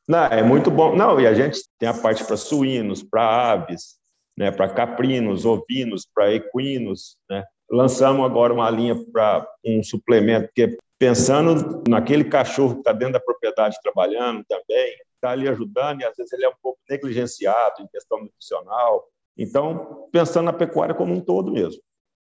Não, 0.08 0.24
é 0.27 0.41
muito 0.41 0.72
bom. 0.72 0.96
Não, 0.96 1.20
e 1.20 1.27
a 1.27 1.34
gente 1.34 1.60
tem 1.77 1.89
a 1.89 1.94
parte 1.94 2.24
para 2.24 2.38
suínos, 2.38 3.03
para 3.03 3.51
aves, 3.51 3.98
né, 4.38 4.50
para 4.50 4.70
caprinos, 4.70 5.44
ovinos, 5.44 6.08
para 6.15 6.34
equinos, 6.34 7.17
né? 7.29 7.44
Lançamos 7.70 8.26
agora 8.26 8.54
uma 8.54 8.70
linha 8.70 8.96
para 9.12 9.48
um 9.66 9.84
suplemento 9.84 10.50
que 10.56 10.78
pensando 10.98 11.84
naquele 11.88 12.24
cachorro 12.24 12.76
que 12.76 12.80
está 12.80 12.94
dentro 12.94 13.14
da 13.14 13.20
propriedade 13.20 13.78
trabalhando 13.82 14.44
também, 14.48 14.96
está 15.16 15.32
ali 15.32 15.48
ajudando 15.48 16.02
e 16.02 16.06
às 16.06 16.16
vezes 16.16 16.32
ele 16.34 16.46
é 16.46 16.50
um 16.50 16.56
pouco 16.62 16.80
negligenciado 16.90 17.82
em 17.82 17.88
questão 17.88 18.22
nutricional. 18.22 19.06
Então, 19.38 20.08
pensando 20.12 20.46
na 20.46 20.54
pecuária 20.54 20.96
como 20.96 21.14
um 21.14 21.20
todo 21.20 21.52
mesmo. 21.52 21.82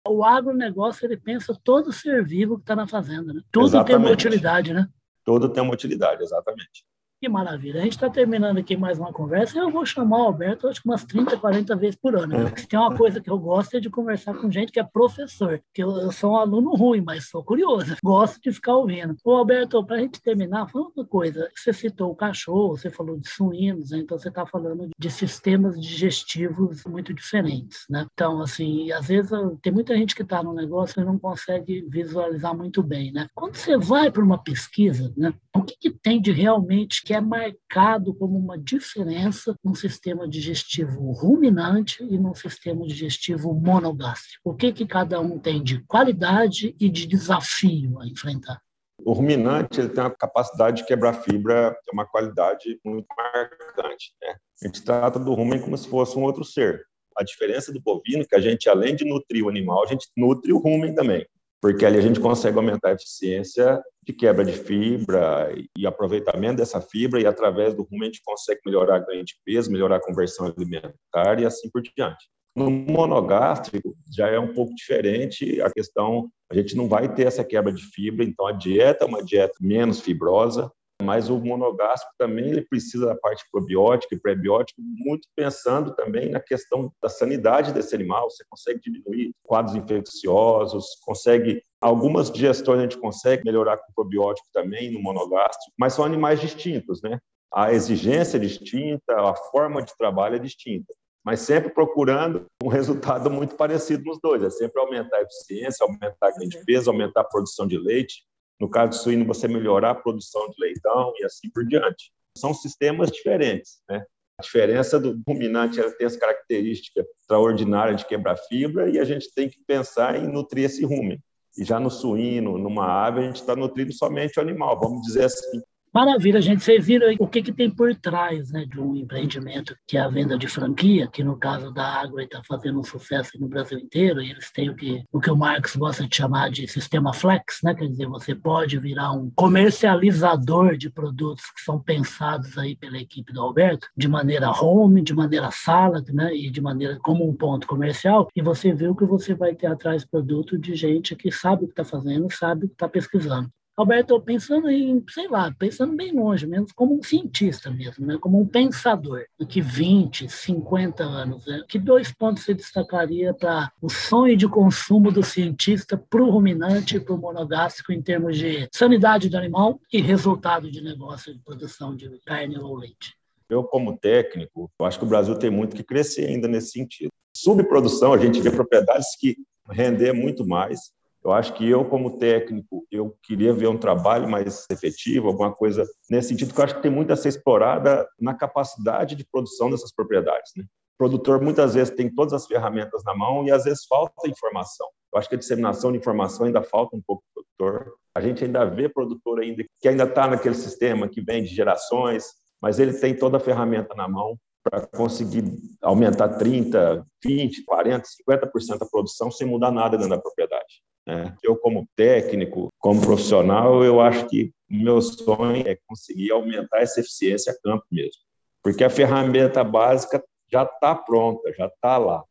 O 0.07 0.23
agronegócio, 0.23 1.05
ele 1.05 1.17
pensa 1.17 1.57
todo 1.63 1.91
ser 1.91 2.25
vivo 2.25 2.55
que 2.55 2.63
está 2.63 2.75
na 2.75 2.87
fazenda, 2.87 3.33
né? 3.33 3.41
Tudo 3.51 3.67
exatamente. 3.67 3.87
tem 3.87 3.97
uma 3.97 4.11
utilidade, 4.11 4.73
né? 4.73 4.87
Tudo 5.23 5.49
tem 5.49 5.61
uma 5.61 5.73
utilidade, 5.73 6.23
exatamente. 6.23 6.85
Que 7.19 7.27
maravilha. 7.27 7.79
A 7.79 7.83
gente 7.83 7.93
está 7.93 8.11
terminando 8.11 8.59
aqui 8.59 8.77
mais 8.77 8.99
uma 8.99 9.11
conversa. 9.11 9.57
Eu 9.57 9.71
vou 9.71 9.83
chamar 9.83 10.19
o 10.19 10.25
Alberto, 10.25 10.67
acho 10.67 10.83
que 10.83 10.87
umas 10.87 11.03
30, 11.03 11.35
40 11.35 11.75
vezes 11.75 11.95
por 11.95 12.15
ano. 12.15 12.27
Né? 12.27 12.53
Se 12.55 12.67
tem 12.67 12.77
uma 12.77 12.95
coisa 12.95 13.19
que 13.19 13.27
eu 13.27 13.39
gosto 13.39 13.75
é 13.75 13.79
de 13.79 13.89
conversar 13.89 14.35
com 14.35 14.51
gente 14.51 14.71
que 14.71 14.79
é 14.79 14.83
professor. 14.83 15.59
Que 15.73 15.81
eu, 15.81 15.89
eu 15.97 16.11
sou 16.11 16.33
um 16.33 16.37
aluno 16.37 16.75
ruim, 16.75 17.01
mas 17.01 17.27
sou 17.27 17.43
curioso. 17.43 17.95
Gosto 18.05 18.39
de 18.39 18.51
ficar 18.51 18.75
ouvindo. 18.75 19.15
Ô, 19.25 19.31
Alberto, 19.31 19.83
para 19.83 19.95
a 19.95 19.99
gente 19.99 20.21
terminar, 20.21 20.69
fala 20.69 20.89
uma 20.95 21.05
coisa. 21.07 21.49
Você 21.55 21.73
citou 21.73 22.11
o 22.11 22.15
cachorro, 22.15 22.77
você 22.77 22.91
falou 22.91 23.17
de 23.17 23.27
suínos, 23.27 23.89
né? 23.89 23.97
então 23.97 24.19
você 24.19 24.29
está 24.29 24.45
falando 24.45 24.87
de 24.95 25.09
sistemas 25.09 25.81
digestivos 25.81 26.83
muito 26.85 27.15
diferentes. 27.15 27.85
Né? 27.89 28.05
Então, 28.13 28.41
assim, 28.41 28.91
às 28.91 29.07
vezes 29.07 29.31
tem 29.63 29.73
muita 29.73 29.97
gente 29.97 30.13
que 30.13 30.21
está 30.21 30.43
no 30.43 30.53
negócio 30.53 31.01
e 31.01 31.05
não 31.05 31.17
consegue 31.17 31.83
visualizar 31.89 32.55
muito 32.55 32.83
bem. 32.83 33.11
Né? 33.11 33.27
Quando 33.33 33.55
você 33.55 33.75
vai 33.75 34.11
para 34.11 34.23
uma 34.23 34.37
pesquisa, 34.37 35.11
né? 35.17 35.33
o 35.55 35.63
que, 35.63 35.75
que 35.79 35.89
tem 35.89 36.21
de 36.21 36.31
realmente 36.31 37.06
que 37.07 37.13
é 37.13 37.21
marcado 37.21 38.13
como 38.13 38.37
uma 38.37 38.57
diferença 38.57 39.55
num 39.63 39.73
sistema 39.73 40.27
digestivo 40.27 41.13
ruminante 41.13 42.03
e 42.03 42.17
num 42.17 42.35
sistema 42.35 42.85
digestivo 42.85 43.53
monogástrico. 43.53 44.41
O 44.43 44.53
que, 44.53 44.73
que 44.73 44.85
cada 44.85 45.17
um 45.21 45.39
tem 45.39 45.63
de 45.63 45.81
qualidade 45.85 46.75
e 46.77 46.89
de 46.89 47.07
desafio 47.07 47.97
a 48.01 48.05
enfrentar? 48.05 48.61
O 49.05 49.13
ruminante 49.13 49.79
ele 49.79 49.87
tem 49.87 50.03
a 50.03 50.09
capacidade 50.09 50.81
de 50.81 50.85
quebrar 50.85 51.13
fibra, 51.13 51.71
tem 51.85 51.93
uma 51.93 52.05
qualidade 52.05 52.77
muito 52.83 53.07
marcante. 53.15 54.13
Né? 54.21 54.35
A 54.61 54.67
gente 54.67 54.83
trata 54.83 55.17
do 55.17 55.33
rumen 55.33 55.61
como 55.61 55.77
se 55.77 55.87
fosse 55.87 56.17
um 56.19 56.23
outro 56.23 56.43
ser. 56.43 56.83
A 57.17 57.23
diferença 57.23 57.71
do 57.71 57.79
bovino 57.79 58.23
é 58.23 58.25
que 58.25 58.35
a 58.35 58.41
gente, 58.41 58.67
além 58.67 58.97
de 58.97 59.05
nutrir 59.05 59.45
o 59.45 59.49
animal, 59.49 59.81
a 59.81 59.87
gente 59.87 60.09
nutre 60.17 60.51
o 60.51 60.57
rumen 60.57 60.93
também. 60.93 61.25
Porque 61.61 61.85
ali 61.85 61.97
a 61.97 62.01
gente 62.01 62.19
consegue 62.19 62.57
aumentar 62.57 62.89
a 62.89 62.93
eficiência 62.93 63.81
de 64.03 64.13
quebra 64.13 64.45
de 64.45 64.53
fibra 64.53 65.53
e 65.77 65.85
aproveitamento 65.85 66.57
dessa 66.57 66.79
fibra, 66.79 67.19
e 67.19 67.25
através 67.25 67.73
do 67.73 67.83
rumo 67.83 68.03
a 68.03 68.05
gente 68.05 68.21
consegue 68.23 68.61
melhorar 68.65 68.97
a 68.97 68.99
ganho 68.99 69.25
de 69.25 69.35
peso, 69.43 69.71
melhorar 69.71 69.97
a 69.97 70.01
conversão 70.01 70.45
alimentar 70.45 71.39
e 71.39 71.45
assim 71.45 71.69
por 71.69 71.81
diante. 71.81 72.29
No 72.55 72.71
monogástrico 72.71 73.95
já 74.11 74.27
é 74.29 74.39
um 74.39 74.53
pouco 74.53 74.73
diferente 74.73 75.61
a 75.61 75.69
questão, 75.69 76.29
a 76.49 76.55
gente 76.55 76.75
não 76.75 76.87
vai 76.87 77.13
ter 77.13 77.27
essa 77.27 77.43
quebra 77.43 77.71
de 77.71 77.83
fibra, 77.83 78.23
então 78.23 78.47
a 78.47 78.51
dieta 78.51 79.05
é 79.05 79.07
uma 79.07 79.23
dieta 79.23 79.53
menos 79.61 79.99
fibrosa, 79.99 80.71
mas 81.07 81.29
o 81.29 81.39
monogástrico 81.39 82.13
também 82.17 82.49
ele 82.49 82.63
precisa 82.63 83.05
da 83.05 83.15
parte 83.15 83.45
probiótica 83.49 84.13
e 84.13 84.19
pré-biótica, 84.19 84.81
muito 84.81 85.25
pensando 85.33 85.95
também 85.95 86.29
na 86.29 86.41
questão 86.41 86.91
da 87.01 87.07
sanidade 87.07 87.71
desse 87.71 87.95
animal. 87.95 88.29
Você 88.29 88.43
consegue 88.49 88.81
diminuir 88.81 89.31
quadros 89.41 89.73
infecciosos, 89.73 90.97
consegue 91.05 91.63
algumas 91.79 92.29
digestões 92.29 92.79
a 92.79 92.81
gente 92.81 92.97
consegue 92.97 93.45
melhorar 93.45 93.77
com 93.77 93.93
probiótico 93.95 94.49
também 94.51 94.91
no 94.91 95.01
monogástrico, 95.01 95.71
mas 95.79 95.93
são 95.93 96.03
animais 96.03 96.41
distintos, 96.41 97.01
né? 97.01 97.17
A 97.53 97.71
exigência 97.71 98.35
é 98.35 98.41
distinta, 98.41 99.13
a 99.15 99.33
forma 99.33 99.81
de 99.81 99.95
trabalho 99.97 100.35
é 100.35 100.39
distinta 100.39 100.93
mas 101.27 101.41
sempre 101.41 101.69
procurando 101.69 102.45
um 102.63 102.69
resultado 102.69 103.29
muito 103.29 103.53
parecido 103.57 104.01
nos 104.05 104.17
dois. 104.21 104.41
É 104.41 104.49
sempre 104.49 104.79
aumentar 104.79 105.17
a 105.17 105.23
eficiência, 105.23 105.83
aumentar 105.83 106.15
a 106.21 106.31
ganho 106.31 106.49
de 106.49 106.63
peso, 106.63 106.89
aumentar 106.89 107.19
a 107.19 107.25
produção 107.25 107.67
de 107.67 107.77
leite, 107.77 108.23
no 108.59 108.69
caso 108.69 108.89
do 108.89 108.95
suíno, 108.95 109.25
você 109.25 109.47
melhorar 109.47 109.91
a 109.91 109.95
produção 109.95 110.49
de 110.49 110.55
leitão 110.59 111.13
e 111.19 111.25
assim 111.25 111.49
por 111.49 111.65
diante. 111.65 112.11
São 112.37 112.53
sistemas 112.53 113.11
diferentes, 113.11 113.81
né? 113.89 114.03
A 114.39 114.43
diferença 114.43 114.99
do 114.99 115.19
ruminante 115.27 115.81
tem 115.97 116.05
as 116.05 116.15
características 116.15 117.05
extraordinárias 117.21 118.01
de 118.01 118.05
quebrar 118.05 118.37
fibra 118.37 118.87
e 118.87 118.99
a 118.99 119.03
gente 119.03 119.33
tem 119.33 119.49
que 119.49 119.57
pensar 119.65 120.15
em 120.15 120.27
nutrir 120.27 120.65
esse 120.65 120.85
rumen. 120.85 121.19
E 121.57 121.63
já 121.63 121.79
no 121.79 121.89
suíno, 121.89 122.55
numa 122.55 122.85
ave, 122.85 123.21
a 123.21 123.23
gente 123.23 123.37
está 123.37 123.55
nutrindo 123.55 123.91
somente 123.91 124.37
o 124.37 124.41
animal, 124.41 124.79
vamos 124.79 125.01
dizer 125.01 125.23
assim. 125.23 125.61
Maravilha, 125.97 126.39
gente. 126.39 126.63
Vocês 126.63 126.85
viram 126.85 127.11
o 127.17 127.27
que, 127.27 127.41
que 127.41 127.51
tem 127.51 127.71
por 127.71 127.95
trás 127.95 128.51
né, 128.51 128.67
de 128.67 128.79
um 128.79 128.95
empreendimento, 128.95 129.75
que 129.87 129.97
é 129.97 129.99
a 129.99 130.07
venda 130.07 130.37
de 130.37 130.47
franquia, 130.47 131.07
que 131.07 131.23
no 131.23 131.35
caso 131.35 131.71
da 131.73 131.83
Água 131.83 132.21
está 132.21 132.39
fazendo 132.47 132.79
um 132.79 132.83
sucesso 132.83 133.31
no 133.39 133.47
Brasil 133.47 133.79
inteiro, 133.79 134.21
e 134.21 134.29
eles 134.29 134.51
têm 134.51 134.69
o 134.69 134.75
que 134.75 135.03
o, 135.11 135.19
que 135.19 135.31
o 135.31 135.35
Marx 135.35 135.75
gosta 135.75 136.07
de 136.07 136.15
chamar 136.15 136.51
de 136.51 136.67
sistema 136.67 137.11
flex, 137.15 137.61
né? 137.63 137.73
quer 137.73 137.87
dizer, 137.87 138.05
você 138.05 138.35
pode 138.35 138.77
virar 138.77 139.11
um 139.11 139.31
comercializador 139.31 140.77
de 140.77 140.87
produtos 140.87 141.45
que 141.49 141.61
são 141.61 141.81
pensados 141.81 142.55
aí 142.59 142.75
pela 142.75 142.99
equipe 142.99 143.33
do 143.33 143.41
Alberto, 143.41 143.87
de 143.97 144.07
maneira 144.07 144.51
home, 144.51 145.01
de 145.01 145.15
maneira 145.15 145.49
sala, 145.49 146.03
né? 146.13 146.31
e 146.31 146.51
de 146.51 146.61
maneira 146.61 146.99
como 147.01 147.27
um 147.27 147.35
ponto 147.35 147.65
comercial, 147.65 148.27
e 148.35 148.41
você 148.43 148.71
o 148.71 148.95
que 148.95 149.05
você 149.05 149.33
vai 149.33 149.55
ter 149.55 149.65
atrás 149.65 150.05
produto 150.05 150.59
de 150.59 150.75
gente 150.75 151.15
que 151.15 151.31
sabe 151.31 151.63
o 151.63 151.67
que 151.67 151.73
está 151.73 151.83
fazendo, 151.83 152.31
sabe 152.31 152.65
o 152.65 152.67
que 152.67 152.75
está 152.75 152.87
pesquisando. 152.87 153.49
Alberto, 153.77 154.19
pensando 154.19 154.71
em, 154.71 155.05
sei 155.07 155.27
lá, 155.27 155.53
pensando 155.57 155.95
bem 155.95 156.11
longe, 156.11 156.47
menos 156.47 156.71
como 156.71 156.97
um 156.97 157.03
cientista 157.03 157.69
mesmo, 157.69 158.07
né? 158.07 158.17
como 158.19 158.41
um 158.41 158.47
pensador, 158.47 159.23
que 159.47 159.61
20, 159.61 160.27
50 160.27 161.03
anos, 161.03 161.45
né? 161.45 161.63
que 161.67 161.77
dois 161.77 162.11
pontos 162.11 162.43
você 162.43 162.55
destacaria 162.55 163.35
para 163.35 163.71
o 163.79 163.87
sonho 163.87 164.35
de 164.35 164.47
consumo 164.47 165.11
do 165.11 165.21
cientista 165.21 165.95
para 165.95 166.23
o 166.23 166.31
ruminante 166.31 166.97
e 166.97 166.99
para 166.99 167.13
o 167.13 167.19
monogástrico 167.19 167.93
em 167.93 168.01
termos 168.01 168.35
de 168.35 168.67
sanidade 168.73 169.29
do 169.29 169.37
animal 169.37 169.79
e 169.93 170.01
resultado 170.01 170.71
de 170.71 170.81
negócio 170.81 171.31
de 171.31 171.39
produção 171.39 171.95
de 171.95 172.09
carne 172.25 172.57
ou 172.57 172.75
leite? 172.75 173.15
Eu, 173.47 173.63
como 173.63 173.95
técnico, 173.95 174.71
acho 174.81 174.97
que 174.97 175.05
o 175.05 175.07
Brasil 175.07 175.37
tem 175.37 175.51
muito 175.51 175.75
que 175.75 175.83
crescer 175.83 176.25
ainda 176.25 176.47
nesse 176.47 176.71
sentido. 176.71 177.11
Subprodução, 177.31 178.11
a 178.11 178.17
gente 178.17 178.41
vê 178.41 178.49
propriedades 178.49 179.15
que 179.19 179.37
render 179.69 180.13
muito 180.13 180.45
mais, 180.47 180.91
eu 181.23 181.31
acho 181.31 181.53
que 181.53 181.67
eu, 181.67 181.83
como 181.83 182.17
técnico, 182.17 182.85
eu 182.91 183.15
queria 183.23 183.53
ver 183.53 183.67
um 183.67 183.77
trabalho 183.77 184.29
mais 184.29 184.65
efetivo, 184.69 185.27
alguma 185.27 185.53
coisa 185.53 185.85
nesse 186.09 186.29
sentido, 186.29 186.53
que 186.53 186.59
eu 186.59 186.63
acho 186.63 186.75
que 186.75 186.81
tem 186.81 186.91
muito 186.91 187.11
a 187.11 187.15
ser 187.15 187.29
explorada 187.29 188.07
na 188.19 188.33
capacidade 188.33 189.15
de 189.15 189.25
produção 189.25 189.69
dessas 189.69 189.93
propriedades. 189.93 190.51
Né? 190.55 190.63
O 190.63 190.97
produtor, 190.97 191.41
muitas 191.41 191.73
vezes, 191.73 191.93
tem 191.93 192.13
todas 192.13 192.33
as 192.33 192.47
ferramentas 192.47 193.03
na 193.03 193.15
mão 193.15 193.45
e, 193.45 193.51
às 193.51 193.65
vezes, 193.65 193.85
falta 193.85 194.27
informação. 194.27 194.87
Eu 195.13 195.19
acho 195.19 195.29
que 195.29 195.35
a 195.35 195.37
disseminação 195.37 195.91
de 195.91 195.97
informação 195.97 196.45
ainda 196.45 196.61
falta 196.61 196.95
um 196.95 197.01
pouco 197.01 197.23
para 197.33 197.41
o 197.41 197.45
produtor. 197.57 197.93
A 198.15 198.21
gente 198.21 198.43
ainda 198.43 198.65
vê 198.65 198.89
produtor 198.89 199.39
ainda 199.39 199.63
que 199.79 199.87
ainda 199.87 200.03
está 200.03 200.27
naquele 200.27 200.55
sistema 200.55 201.07
que 201.07 201.21
vem 201.21 201.43
de 201.43 201.49
gerações, 201.49 202.25
mas 202.61 202.79
ele 202.79 202.93
tem 202.93 203.15
toda 203.15 203.37
a 203.37 203.39
ferramenta 203.39 203.93
na 203.95 204.07
mão 204.07 204.37
para 204.63 204.85
conseguir 204.87 205.43
aumentar 205.81 206.29
30, 206.29 207.05
20, 207.23 207.63
40, 207.63 208.05
50% 208.29 208.77
da 208.79 208.85
produção 208.85 209.31
sem 209.31 209.47
mudar 209.47 209.71
nada 209.71 209.97
dentro 209.97 210.15
da 210.15 210.21
propriedade. 210.21 210.81
Né? 211.07 211.33
Eu, 211.41 211.55
como 211.55 211.87
técnico, 211.95 212.67
como 212.79 212.99
profissional, 212.99 213.81
eu 213.81 214.01
acho 214.01 214.27
que 214.27 214.51
meu 214.69 215.01
sonho 215.01 215.65
é 215.65 215.77
conseguir 215.87 216.31
aumentar 216.31 216.81
essa 216.81 216.99
eficiência 216.99 217.53
a 217.53 217.61
campo 217.61 217.85
mesmo, 217.89 218.21
porque 218.61 218.83
a 218.83 218.89
ferramenta 218.89 219.63
básica 219.63 220.21
já 220.51 220.63
está 220.63 220.93
pronta, 220.93 221.53
já 221.53 221.67
está 221.67 221.97
lá. 221.97 222.25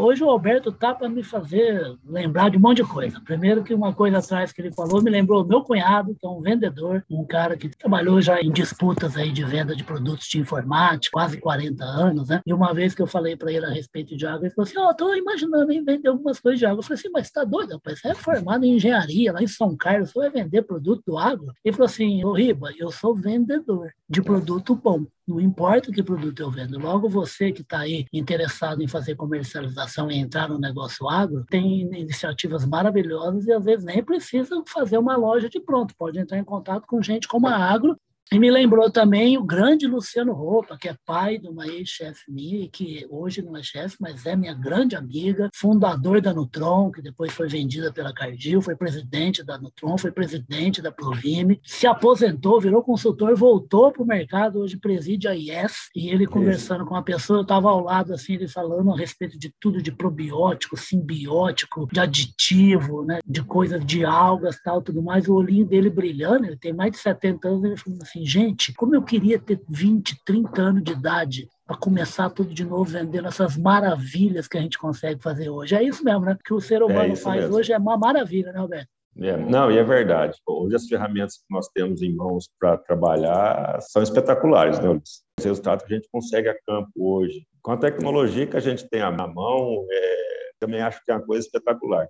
Hoje 0.00 0.24
o 0.24 0.30
Alberto 0.30 0.72
tá 0.72 0.94
para 0.94 1.10
me 1.10 1.22
fazer 1.22 1.94
lembrar 2.06 2.50
de 2.50 2.56
um 2.56 2.60
monte 2.60 2.78
de 2.78 2.84
coisa. 2.84 3.20
Primeiro 3.20 3.62
que 3.62 3.74
uma 3.74 3.92
coisa 3.92 4.16
atrás 4.16 4.50
que 4.50 4.62
ele 4.62 4.72
falou 4.72 5.02
me 5.02 5.10
lembrou 5.10 5.44
meu 5.44 5.62
cunhado, 5.62 6.16
que 6.18 6.26
é 6.26 6.28
um 6.28 6.40
vendedor, 6.40 7.04
um 7.10 7.22
cara 7.22 7.54
que 7.54 7.68
trabalhou 7.68 8.18
já 8.22 8.40
em 8.40 8.50
disputas 8.50 9.14
aí 9.14 9.30
de 9.30 9.44
venda 9.44 9.76
de 9.76 9.84
produtos 9.84 10.26
de 10.26 10.38
informática, 10.40 11.12
quase 11.12 11.38
40 11.38 11.84
anos, 11.84 12.30
né? 12.30 12.40
E 12.46 12.54
uma 12.54 12.72
vez 12.72 12.94
que 12.94 13.02
eu 13.02 13.06
falei 13.06 13.36
para 13.36 13.52
ele 13.52 13.66
a 13.66 13.70
respeito 13.70 14.16
de 14.16 14.26
água, 14.26 14.46
ele 14.46 14.54
falou 14.54 14.66
assim: 14.66 14.78
"Ó, 14.78 14.88
oh, 14.88 14.94
tô 14.94 15.14
imaginando 15.14 15.70
em 15.70 15.84
vender 15.84 16.08
algumas 16.08 16.40
coisas 16.40 16.58
de 16.58 16.64
água". 16.64 16.78
Eu 16.78 16.82
falei 16.82 16.98
assim: 16.98 17.10
"Mas 17.12 17.30
tá 17.30 17.44
doido, 17.44 17.74
rapaz? 17.74 18.00
Você 18.00 18.08
é 18.08 18.14
formado 18.14 18.64
em 18.64 18.76
engenharia 18.76 19.34
lá 19.34 19.42
em 19.42 19.46
São 19.46 19.76
Carlos, 19.76 20.12
você 20.12 20.18
vai 20.18 20.30
vender 20.30 20.62
produto 20.62 21.02
do 21.06 21.18
água?". 21.18 21.52
Ele 21.62 21.74
falou 21.74 21.86
assim: 21.86 22.24
"Ô 22.24 22.32
Riba, 22.32 22.70
eu 22.78 22.90
sou 22.90 23.14
vendedor 23.14 23.92
de 24.08 24.22
produto 24.22 24.74
bom. 24.74 25.04
Não 25.30 25.40
importa 25.40 25.92
que 25.92 26.02
produto 26.02 26.40
eu 26.40 26.50
vendo. 26.50 26.76
Logo, 26.76 27.08
você 27.08 27.52
que 27.52 27.62
está 27.62 27.78
aí 27.78 28.04
interessado 28.12 28.82
em 28.82 28.88
fazer 28.88 29.14
comercialização 29.14 30.10
e 30.10 30.18
entrar 30.18 30.48
no 30.48 30.58
negócio 30.58 31.08
agro, 31.08 31.44
tem 31.48 31.82
iniciativas 31.82 32.66
maravilhosas 32.66 33.46
e 33.46 33.52
às 33.52 33.64
vezes 33.64 33.84
nem 33.84 34.02
precisa 34.02 34.60
fazer 34.66 34.98
uma 34.98 35.16
loja 35.16 35.48
de 35.48 35.60
pronto. 35.60 35.94
Pode 35.96 36.18
entrar 36.18 36.36
em 36.36 36.44
contato 36.44 36.84
com 36.84 37.00
gente 37.00 37.28
como 37.28 37.46
a 37.46 37.56
Agro 37.56 37.96
e 38.32 38.38
me 38.38 38.48
lembrou 38.48 38.88
também 38.88 39.36
o 39.36 39.42
grande 39.42 39.88
Luciano 39.88 40.32
Roupa, 40.32 40.78
que 40.78 40.88
é 40.88 40.94
pai 41.04 41.36
de 41.36 41.48
uma 41.48 41.66
ex-chefe 41.66 42.30
minha, 42.30 42.68
que 42.68 43.04
hoje 43.10 43.42
não 43.42 43.56
é 43.56 43.62
chefe, 43.62 43.96
mas 43.98 44.24
é 44.24 44.36
minha 44.36 44.54
grande 44.54 44.94
amiga, 44.94 45.50
fundador 45.52 46.20
da 46.20 46.32
Nutron, 46.32 46.92
que 46.92 47.02
depois 47.02 47.32
foi 47.32 47.48
vendida 47.48 47.92
pela 47.92 48.14
Cardil, 48.14 48.62
foi 48.62 48.76
presidente 48.76 49.42
da 49.42 49.58
Nutron, 49.58 49.98
foi 49.98 50.12
presidente 50.12 50.80
da 50.80 50.92
Provime, 50.92 51.60
se 51.64 51.88
aposentou, 51.88 52.60
virou 52.60 52.84
consultor, 52.84 53.34
voltou 53.34 53.90
para 53.90 54.02
o 54.02 54.06
mercado, 54.06 54.60
hoje 54.60 54.76
preside 54.76 55.26
a 55.26 55.34
IES, 55.34 55.90
e 55.96 56.08
ele 56.08 56.24
conversando 56.24 56.84
com 56.84 56.94
uma 56.94 57.02
pessoa, 57.02 57.40
eu 57.40 57.42
estava 57.42 57.68
ao 57.68 57.82
lado, 57.82 58.14
assim, 58.14 58.34
ele 58.34 58.46
falando 58.46 58.92
a 58.92 58.96
respeito 58.96 59.36
de 59.36 59.52
tudo, 59.58 59.82
de 59.82 59.90
probiótico, 59.90 60.76
simbiótico, 60.76 61.88
de 61.90 61.98
aditivo, 61.98 63.04
né, 63.04 63.18
de 63.26 63.42
coisas 63.42 63.84
de 63.84 64.04
algas, 64.04 64.62
tal, 64.62 64.80
tudo 64.80 65.02
mais, 65.02 65.26
o 65.26 65.34
olhinho 65.34 65.66
dele 65.66 65.90
brilhando, 65.90 66.46
ele 66.46 66.56
tem 66.56 66.72
mais 66.72 66.92
de 66.92 66.98
70 66.98 67.48
anos, 67.48 67.64
ele 67.64 67.76
falou 67.76 67.98
assim, 68.00 68.19
assim, 68.20 68.26
gente, 68.26 68.72
como 68.74 68.94
eu 68.94 69.02
queria 69.02 69.38
ter 69.38 69.60
20, 69.68 70.22
30 70.24 70.60
anos 70.60 70.82
de 70.82 70.92
idade 70.92 71.48
para 71.66 71.76
começar 71.76 72.30
tudo 72.30 72.52
de 72.52 72.64
novo 72.64 72.84
vendendo 72.84 73.28
essas 73.28 73.56
maravilhas 73.56 74.48
que 74.48 74.58
a 74.58 74.60
gente 74.60 74.78
consegue 74.78 75.22
fazer 75.22 75.48
hoje. 75.48 75.74
É 75.74 75.82
isso 75.82 76.04
mesmo, 76.04 76.24
né? 76.24 76.32
O 76.32 76.44
que 76.44 76.54
o 76.54 76.60
ser 76.60 76.82
humano 76.82 77.12
é 77.12 77.16
faz 77.16 77.42
mesmo. 77.42 77.56
hoje 77.56 77.72
é 77.72 77.78
uma 77.78 77.96
maravilha, 77.96 78.52
né, 78.52 78.58
Alberto? 78.58 78.88
É, 79.18 79.36
não, 79.36 79.70
e 79.70 79.78
é 79.78 79.82
verdade. 79.82 80.38
Hoje 80.46 80.76
as 80.76 80.86
ferramentas 80.86 81.38
que 81.38 81.44
nós 81.50 81.68
temos 81.68 82.00
em 82.00 82.14
mãos 82.14 82.48
para 82.58 82.76
trabalhar 82.78 83.80
são 83.82 84.02
espetaculares, 84.02 84.78
né, 84.78 84.88
Ulisses? 84.88 85.22
Os 85.38 85.44
resultados 85.44 85.84
que 85.84 85.92
a 85.92 85.96
gente 85.96 86.08
consegue 86.10 86.48
a 86.48 86.56
campo 86.66 86.90
hoje, 86.96 87.44
com 87.62 87.72
a 87.72 87.76
tecnologia 87.76 88.46
que 88.46 88.56
a 88.56 88.60
gente 88.60 88.88
tem 88.88 89.00
à 89.00 89.10
mão, 89.10 89.84
é, 89.90 90.50
também 90.60 90.80
acho 90.80 91.02
que 91.04 91.10
é 91.10 91.14
uma 91.14 91.26
coisa 91.26 91.44
espetacular. 91.44 92.08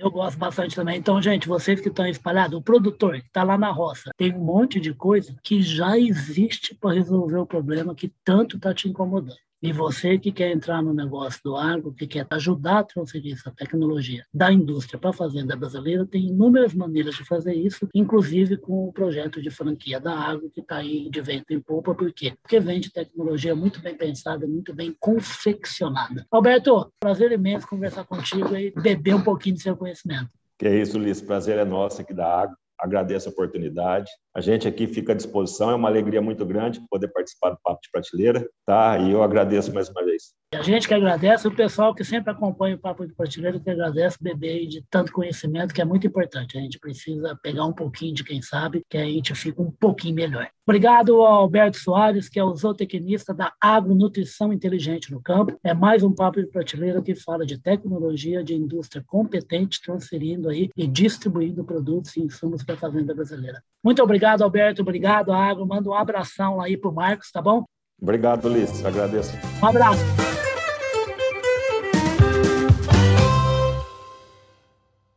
Eu 0.00 0.10
gosto 0.10 0.38
bastante 0.38 0.74
também. 0.74 0.96
Então, 0.96 1.20
gente, 1.20 1.46
vocês 1.46 1.78
que 1.78 1.88
estão 1.88 2.06
espalhados, 2.06 2.58
o 2.58 2.62
produtor 2.62 3.20
que 3.20 3.26
está 3.26 3.42
lá 3.42 3.58
na 3.58 3.70
roça, 3.70 4.10
tem 4.16 4.34
um 4.34 4.42
monte 4.42 4.80
de 4.80 4.94
coisa 4.94 5.36
que 5.42 5.60
já 5.60 5.98
existe 5.98 6.74
para 6.74 6.94
resolver 6.94 7.36
o 7.36 7.46
problema 7.46 7.94
que 7.94 8.10
tanto 8.24 8.56
está 8.56 8.72
te 8.72 8.88
incomodando. 8.88 9.36
E 9.62 9.72
você 9.72 10.18
que 10.18 10.32
quer 10.32 10.50
entrar 10.50 10.82
no 10.82 10.94
negócio 10.94 11.40
do 11.44 11.54
agro, 11.54 11.92
que 11.92 12.06
quer 12.06 12.26
ajudar 12.30 12.78
a 12.78 12.84
transferir 12.84 13.34
essa 13.34 13.50
tecnologia 13.50 14.24
da 14.32 14.50
indústria 14.50 14.98
para 14.98 15.10
a 15.10 15.14
fazenda 15.14 15.54
brasileira, 15.54 16.06
tem 16.06 16.28
inúmeras 16.28 16.72
maneiras 16.72 17.14
de 17.14 17.24
fazer 17.24 17.54
isso, 17.54 17.86
inclusive 17.94 18.56
com 18.56 18.88
o 18.88 18.92
projeto 18.92 19.42
de 19.42 19.50
franquia 19.50 20.00
da 20.00 20.18
agro, 20.18 20.50
que 20.50 20.60
está 20.60 20.76
aí 20.76 21.10
de 21.10 21.20
vento 21.20 21.52
em 21.52 21.60
polpa. 21.60 21.94
Por 21.94 22.10
quê? 22.10 22.32
Porque 22.40 22.58
vende 22.58 22.90
tecnologia 22.90 23.54
muito 23.54 23.82
bem 23.82 23.94
pensada, 23.94 24.46
muito 24.46 24.74
bem 24.74 24.96
confeccionada. 24.98 26.26
Alberto, 26.30 26.90
prazer 26.98 27.30
imenso 27.30 27.68
conversar 27.68 28.04
contigo 28.04 28.56
e 28.56 28.70
beber 28.70 29.14
um 29.14 29.22
pouquinho 29.22 29.56
do 29.56 29.60
seu 29.60 29.76
conhecimento. 29.76 30.30
Que 30.58 30.68
é 30.68 30.80
isso, 30.80 30.98
Liz. 30.98 31.20
Prazer 31.20 31.58
é 31.58 31.64
nosso 31.64 32.00
aqui 32.00 32.14
da 32.14 32.26
Agro 32.26 32.56
agradeço 32.80 33.28
a 33.28 33.32
oportunidade. 33.32 34.10
A 34.34 34.40
gente 34.40 34.66
aqui 34.66 34.86
fica 34.86 35.12
à 35.12 35.16
disposição, 35.16 35.70
é 35.70 35.74
uma 35.74 35.88
alegria 35.88 36.22
muito 36.22 36.44
grande 36.44 36.80
poder 36.88 37.08
participar 37.08 37.50
do 37.50 37.58
Papo 37.62 37.80
de 37.82 37.90
Prateleira, 37.90 38.48
tá? 38.66 38.98
E 38.98 39.12
eu 39.12 39.22
agradeço 39.22 39.72
mais 39.72 39.88
uma 39.88 40.04
vez. 40.04 40.39
A 40.52 40.62
gente 40.62 40.88
que 40.88 40.94
agradece, 40.94 41.46
o 41.46 41.54
pessoal 41.54 41.94
que 41.94 42.02
sempre 42.02 42.32
acompanha 42.32 42.74
o 42.74 42.78
Papo 42.78 43.06
de 43.06 43.14
Prateleira, 43.14 43.60
que 43.60 43.70
agradece 43.70 44.18
beber 44.20 44.66
de 44.66 44.84
tanto 44.90 45.12
conhecimento, 45.12 45.72
que 45.72 45.80
é 45.80 45.84
muito 45.84 46.08
importante. 46.08 46.58
A 46.58 46.60
gente 46.60 46.76
precisa 46.76 47.38
pegar 47.40 47.64
um 47.66 47.72
pouquinho 47.72 48.12
de 48.12 48.24
quem 48.24 48.42
sabe, 48.42 48.84
que 48.90 48.98
a 48.98 49.04
gente 49.04 49.32
fica 49.36 49.62
um 49.62 49.70
pouquinho 49.70 50.16
melhor. 50.16 50.48
Obrigado 50.66 51.22
ao 51.22 51.34
Alberto 51.34 51.76
Soares, 51.76 52.28
que 52.28 52.40
é 52.40 52.42
o 52.42 52.52
zootecnista 52.52 53.32
da 53.32 53.52
Agronutrição 53.60 54.52
Inteligente 54.52 55.12
no 55.12 55.22
Campo. 55.22 55.56
É 55.62 55.72
mais 55.72 56.02
um 56.02 56.12
Papo 56.12 56.40
de 56.40 56.48
Prateleira 56.48 57.00
que 57.00 57.14
fala 57.14 57.46
de 57.46 57.56
tecnologia, 57.56 58.42
de 58.42 58.56
indústria 58.56 59.04
competente, 59.06 59.80
transferindo 59.80 60.48
aí 60.48 60.68
e 60.76 60.84
distribuindo 60.84 61.62
produtos 61.62 62.16
e 62.16 62.22
insumos 62.22 62.64
para 62.64 62.74
a 62.74 62.78
fazenda 62.78 63.14
brasileira. 63.14 63.62
Muito 63.84 64.02
obrigado, 64.02 64.42
Alberto. 64.42 64.82
Obrigado, 64.82 65.32
Agro. 65.32 65.64
Manda 65.64 65.88
um 65.88 65.94
abração 65.94 66.60
aí 66.60 66.76
para 66.76 66.90
o 66.90 66.94
Marcos, 66.94 67.30
tá 67.30 67.40
bom? 67.40 67.64
Obrigado, 68.00 68.46
Ulisses. 68.46 68.84
Agradeço. 68.84 69.36
Um 69.62 69.66
abraço. 69.66 70.04